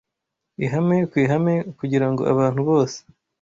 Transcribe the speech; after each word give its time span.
ihame 0.65 0.97
ku 1.09 1.15
ihame, 1.23 1.55
kugira 1.79 2.07
ngo 2.11 2.21
abantu 2.33 2.61
bose, 2.69 2.97